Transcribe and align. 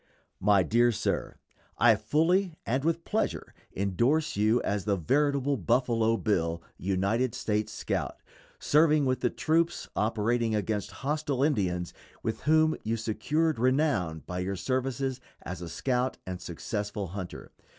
_MY 0.39 0.63
DEAR 0.63 0.91
SIR: 0.91 1.35
I 1.77 1.93
fully, 1.93 2.55
and 2.65 2.83
with 2.83 3.05
pleasure, 3.05 3.53
indorse 3.71 4.35
you 4.35 4.59
as 4.63 4.85
the 4.85 4.95
veritable 4.97 5.57
Buffalo 5.57 6.17
Bill, 6.17 6.63
United 6.79 7.35
States 7.35 7.71
scout, 7.71 8.17
serving 8.57 9.05
with 9.05 9.19
the 9.19 9.29
troops 9.29 9.89
operating 9.95 10.55
against 10.55 10.89
hostile 11.05 11.43
Indians, 11.43 11.93
with 12.23 12.41
whom 12.41 12.75
you 12.81 12.97
secured 12.97 13.59
renown 13.59 14.23
by 14.25 14.39
your 14.39 14.55
services 14.55 15.21
as 15.43 15.61
a 15.61 15.69
scout 15.69 16.17
and 16.25 16.41
successful 16.41 17.09
hunter. 17.09 17.51